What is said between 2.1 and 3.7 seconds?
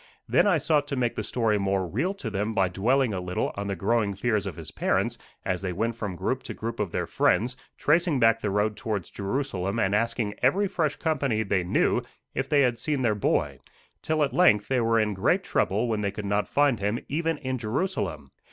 to them by dwelling a little on